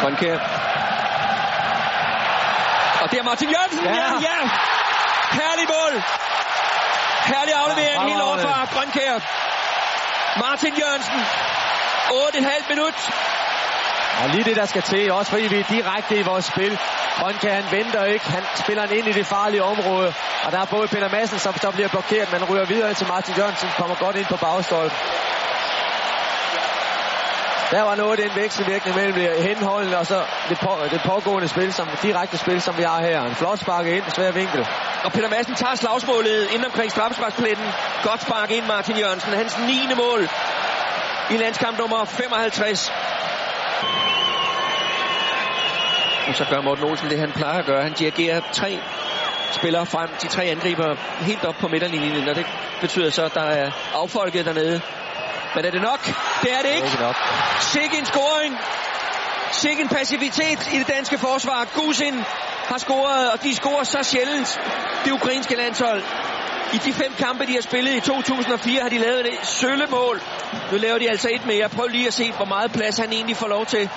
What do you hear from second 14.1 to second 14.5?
Og lige